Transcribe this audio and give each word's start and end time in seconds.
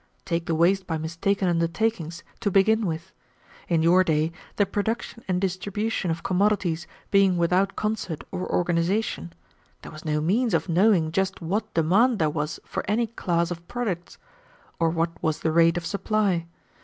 "Take 0.25 0.47
the 0.47 0.55
waste 0.55 0.87
by 0.87 0.97
mistaken 0.97 1.47
undertakings, 1.47 2.23
to 2.39 2.49
begin 2.49 2.87
with. 2.87 3.11
In 3.67 3.83
your 3.83 4.03
day 4.03 4.31
the 4.55 4.65
production 4.65 5.23
and 5.27 5.39
distribution 5.39 6.09
of 6.09 6.23
commodities 6.23 6.87
being 7.11 7.37
without 7.37 7.75
concert 7.75 8.23
or 8.31 8.51
organization, 8.51 9.31
there 9.83 9.91
was 9.91 10.03
no 10.03 10.19
means 10.19 10.55
of 10.55 10.67
knowing 10.67 11.11
just 11.11 11.39
what 11.39 11.71
demand 11.75 12.17
there 12.17 12.31
was 12.31 12.59
for 12.65 12.83
any 12.89 13.05
class 13.05 13.51
of 13.51 13.67
products, 13.67 14.17
or 14.79 14.89
what 14.89 15.21
was 15.21 15.41
the 15.41 15.51
rate 15.51 15.77
of 15.77 15.85
supply. 15.85 16.47